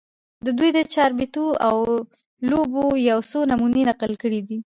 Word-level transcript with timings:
د 0.45 0.47
دوي 0.57 0.69
د 0.73 0.79
چاربېتواو 0.93 1.81
لوبو 2.49 2.83
يو 3.09 3.19
څو 3.29 3.39
نمونې 3.51 3.81
نقل 3.91 4.11
کړي 4.21 4.39
دي 4.47 4.57